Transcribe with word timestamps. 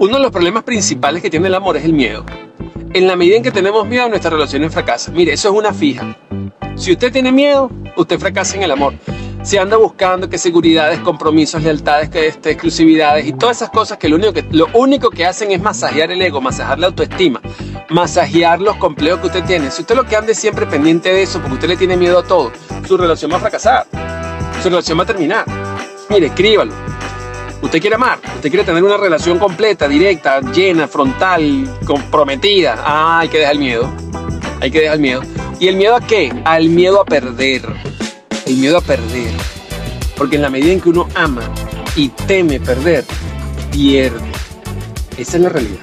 Uno 0.00 0.16
de 0.16 0.22
los 0.22 0.32
problemas 0.32 0.64
principales 0.64 1.20
que 1.20 1.28
tiene 1.28 1.48
el 1.48 1.54
amor 1.54 1.76
es 1.76 1.84
el 1.84 1.92
miedo. 1.92 2.24
En 2.94 3.06
la 3.06 3.16
medida 3.16 3.36
en 3.36 3.42
que 3.42 3.50
tenemos 3.50 3.86
miedo, 3.86 4.08
nuestras 4.08 4.32
relaciones 4.32 4.72
fracasan. 4.72 5.12
Mire, 5.12 5.34
eso 5.34 5.50
es 5.50 5.54
una 5.54 5.74
fija. 5.74 6.16
Si 6.74 6.92
usted 6.92 7.12
tiene 7.12 7.30
miedo, 7.30 7.70
usted 7.98 8.18
fracasa 8.18 8.56
en 8.56 8.62
el 8.62 8.70
amor. 8.70 8.94
Si 9.42 9.58
anda 9.58 9.76
buscando 9.76 10.30
que 10.30 10.38
seguridades, 10.38 11.00
compromisos, 11.00 11.62
lealtades, 11.62 12.08
que 12.08 12.28
este, 12.28 12.52
exclusividades 12.52 13.26
y 13.26 13.34
todas 13.34 13.58
esas 13.58 13.68
cosas 13.68 13.98
que 13.98 14.08
lo, 14.08 14.16
único 14.16 14.32
que 14.32 14.42
lo 14.50 14.68
único 14.72 15.10
que 15.10 15.26
hacen 15.26 15.52
es 15.52 15.60
masajear 15.60 16.10
el 16.10 16.22
ego, 16.22 16.40
masajear 16.40 16.78
la 16.78 16.86
autoestima, 16.86 17.42
masajear 17.90 18.58
los 18.62 18.76
complejos 18.76 19.20
que 19.20 19.26
usted 19.26 19.44
tiene. 19.44 19.70
Si 19.70 19.82
usted 19.82 19.96
lo 19.96 20.06
que 20.06 20.16
ande 20.16 20.34
siempre 20.34 20.64
pendiente 20.64 21.12
de 21.12 21.24
eso, 21.24 21.40
porque 21.40 21.56
usted 21.56 21.68
le 21.68 21.76
tiene 21.76 21.98
miedo 21.98 22.20
a 22.20 22.22
todo, 22.22 22.52
su 22.88 22.96
relación 22.96 23.30
va 23.30 23.36
a 23.36 23.40
fracasar, 23.40 23.86
su 24.62 24.70
relación 24.70 24.98
va 24.98 25.02
a 25.02 25.06
terminar. 25.06 25.44
Mire, 26.08 26.28
escríbalo. 26.28 26.89
Usted 27.62 27.80
quiere 27.80 27.96
amar, 27.96 28.18
usted 28.36 28.48
quiere 28.48 28.64
tener 28.64 28.82
una 28.82 28.96
relación 28.96 29.38
completa, 29.38 29.86
directa, 29.86 30.40
llena, 30.40 30.88
frontal, 30.88 31.78
comprometida. 31.84 32.76
Ah, 32.78 33.20
hay 33.20 33.28
que 33.28 33.38
dejar 33.38 33.54
el 33.54 33.58
miedo. 33.58 33.92
Hay 34.60 34.70
que 34.70 34.80
dejar 34.80 34.94
el 34.96 35.00
miedo. 35.00 35.22
¿Y 35.58 35.68
el 35.68 35.76
miedo 35.76 35.94
a 35.94 36.00
qué? 36.00 36.32
Al 36.44 36.70
miedo 36.70 37.02
a 37.02 37.04
perder. 37.04 37.62
El 38.46 38.56
miedo 38.56 38.78
a 38.78 38.80
perder. 38.80 39.32
Porque 40.16 40.36
en 40.36 40.42
la 40.42 40.50
medida 40.50 40.72
en 40.72 40.80
que 40.80 40.88
uno 40.88 41.06
ama 41.14 41.42
y 41.96 42.08
teme 42.08 42.60
perder, 42.60 43.04
pierde. 43.70 44.20
Esa 45.18 45.36
es 45.36 45.42
la 45.42 45.48
realidad. 45.50 45.80